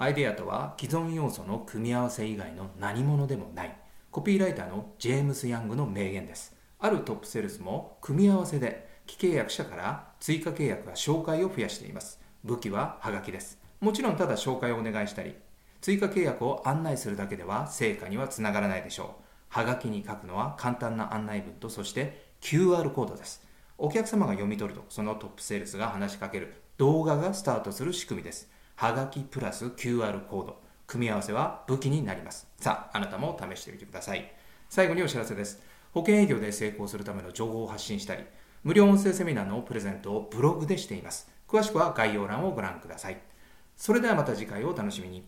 [0.00, 3.76] アイデアとは既存要素の組み合わせ以外の何者でもない。
[4.12, 6.54] コピーライターのジェームス・ヤングの名言です。
[6.78, 12.20] あるトップセールスも組み合わせで既契約者から追加契約や紹介を増やしています。
[12.44, 13.58] 武器はハガキです。
[13.80, 15.34] もちろんただ紹介をお願いしたり
[15.80, 19.22] 追加契約を案内するだけでは成果にはつながらないでしょう。
[19.48, 23.44] はがきに書くのは簡単な案内文とそして QR コードです。
[23.76, 28.48] お客様が読み取るとそのトップセールスが話しかける動画がスタートする仕組みです。
[28.80, 30.56] はがきプラス QR コード。
[30.86, 32.46] 組み合わせは武器になります。
[32.60, 34.30] さああなたも試してみてください。
[34.68, 35.60] 最後にお知らせです。
[35.92, 38.22] 保険営業で成功するための情報を発信したり
[38.62, 41.28] 無料音声セミナーのプレゼントをブログでしています。
[41.48, 43.20] 詳しくは概要欄をご覧ください。
[43.76, 45.26] それではまた次回をお楽しみに。